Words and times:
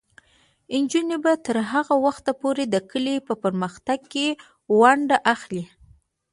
نجونې 0.81 1.17
به 1.23 1.33
تر 1.45 1.57
هغه 1.71 1.95
وخته 2.05 2.31
پورې 2.41 2.63
د 2.67 2.75
کلي 2.91 3.15
په 3.27 3.33
پرمختګ 3.43 3.99
کې 4.13 4.27
ونډه 4.79 5.17
اخلي. 5.33 5.65